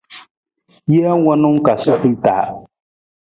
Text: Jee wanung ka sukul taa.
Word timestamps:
Jee 0.89 1.11
wanung 1.25 1.59
ka 1.65 1.73
sukul 1.83 2.13
taa. 2.23 2.45